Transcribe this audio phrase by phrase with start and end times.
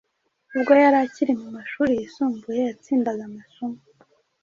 [0.55, 3.79] Ubwo yari akiri mu mashuri yisumbuye yatsindaga amasomo